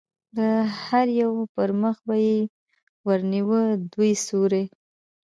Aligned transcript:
د 0.37 0.39
هر 0.83 1.07
یوه 1.21 1.43
پر 1.53 1.69
مخ 1.81 1.95
به 2.07 2.15
یې 2.27 2.39
ور 3.05 3.19
نیوه، 3.31 3.61
د 3.77 3.81
دوی 3.93 4.11
سیوری. 4.25 4.63